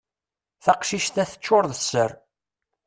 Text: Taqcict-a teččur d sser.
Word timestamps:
Taqcict-a 0.63 1.23
teččur 1.31 1.63
d 1.71 1.73
sser. 1.81 2.11